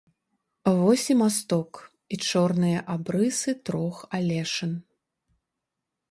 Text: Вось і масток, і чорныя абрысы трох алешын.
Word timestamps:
Вось 0.77 1.03
і 1.13 1.15
масток, 1.21 1.71
і 2.15 2.17
чорныя 2.31 2.79
абрысы 2.93 3.51
трох 3.67 4.01
алешын. 4.19 4.73